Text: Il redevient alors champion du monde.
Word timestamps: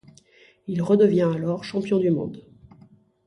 Il 0.65 0.81
redevient 0.81 1.29
alors 1.31 1.63
champion 1.63 1.99
du 1.99 2.09
monde. 2.09 2.43